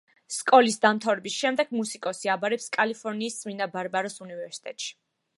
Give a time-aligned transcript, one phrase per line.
[0.35, 4.89] სკოლის დამთავრების შემდეგ მუსიკოსი აბარებს კალიფორნიის წმინდა ბარბარას უნივერსიტეტში.